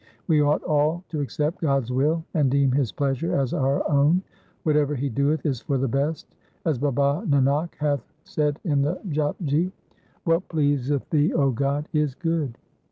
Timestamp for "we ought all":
0.25-1.03